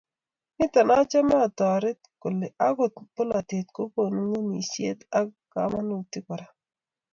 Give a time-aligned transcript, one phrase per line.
[0.55, 1.89] nito, achame atare
[2.21, 6.47] kole akot bolatet kokonu ngemisiet ak kamanutik kora